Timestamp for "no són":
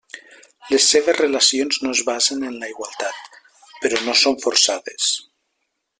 4.09-4.41